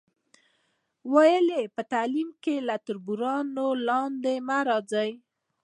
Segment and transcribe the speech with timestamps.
[1.13, 5.11] ویل یې، په تعلیم کې له تربورانو لاندې مه راځئ.